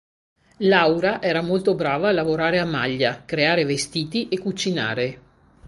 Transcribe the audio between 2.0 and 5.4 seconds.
a lavorare a maglia, creare vestiti e cucinare.